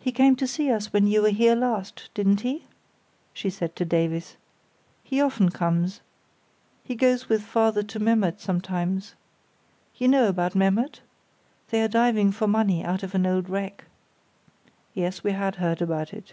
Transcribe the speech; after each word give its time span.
"He 0.00 0.10
came 0.10 0.36
to 0.36 0.46
see 0.46 0.70
us 0.72 0.90
when 0.90 1.06
you 1.06 1.20
were 1.20 1.28
here 1.28 1.54
last, 1.54 2.08
didn't 2.14 2.40
he?" 2.40 2.64
she 3.34 3.50
said 3.50 3.76
to 3.76 3.84
Davies. 3.84 4.38
"He 5.02 5.20
often 5.20 5.50
comes. 5.50 6.00
He 6.82 6.94
goes 6.94 7.28
with 7.28 7.42
father 7.42 7.82
to 7.82 7.98
Memmert 8.00 8.40
sometimes. 8.40 9.14
You 9.96 10.08
know 10.08 10.28
about 10.30 10.54
Memmert? 10.54 11.02
They 11.68 11.82
are 11.82 11.88
diving 11.88 12.32
for 12.32 12.46
money 12.48 12.82
out 12.82 13.02
of 13.02 13.14
an 13.14 13.26
old 13.26 13.50
wreck." 13.50 13.84
"Yes, 14.94 15.22
we 15.22 15.32
had 15.32 15.56
heard 15.56 15.82
about 15.82 16.14
it." 16.14 16.32